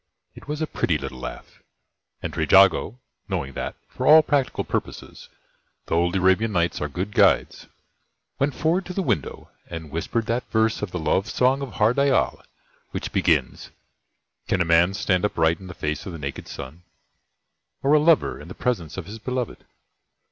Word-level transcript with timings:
It 0.33 0.47
was 0.47 0.63
a 0.63 0.65
pretty 0.65 0.97
little 0.97 1.19
laugh, 1.19 1.61
and 2.23 2.33
Trejago, 2.33 2.97
knowing 3.29 3.53
that, 3.53 3.75
for 3.87 4.07
all 4.07 4.23
practical 4.23 4.63
purposes, 4.63 5.29
the 5.85 5.93
old 5.93 6.15
Arabian 6.15 6.51
Nights 6.51 6.81
are 6.81 6.87
good 6.89 7.11
guides, 7.13 7.67
went 8.39 8.55
forward 8.55 8.83
to 8.87 8.93
the 8.95 9.03
window, 9.03 9.51
and 9.69 9.91
whispered 9.91 10.25
that 10.25 10.49
verse 10.49 10.81
of 10.81 10.89
"The 10.89 10.97
Love 10.97 11.29
Song 11.29 11.61
of 11.61 11.73
Har 11.73 11.93
Dyal" 11.93 12.41
which 12.89 13.11
begins: 13.11 13.69
Can 14.47 14.59
a 14.59 14.65
man 14.65 14.95
stand 14.95 15.23
upright 15.23 15.59
in 15.59 15.67
the 15.67 15.75
face 15.75 16.07
of 16.07 16.13
the 16.13 16.17
naked 16.17 16.47
Sun; 16.47 16.81
or 17.83 17.93
a 17.93 17.99
Lover 17.99 18.39
in 18.41 18.47
the 18.47 18.55
Presence 18.55 18.97
of 18.97 19.05
his 19.05 19.19
Beloved? 19.19 19.65